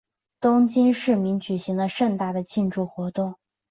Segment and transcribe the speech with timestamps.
[0.39, 3.35] 东京市民举行了盛大的庆祝活动。